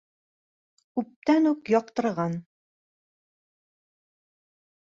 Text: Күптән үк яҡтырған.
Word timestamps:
Күптән 0.99 1.49
үк 1.49 1.71
яҡтырған. 1.75 2.39